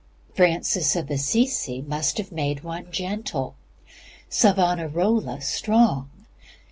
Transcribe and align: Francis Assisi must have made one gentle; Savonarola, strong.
Francis 0.33 0.95
Assisi 0.95 1.79
must 1.83 2.17
have 2.17 2.31
made 2.31 2.63
one 2.63 2.91
gentle; 2.91 3.53
Savonarola, 4.29 5.41
strong. 5.41 6.09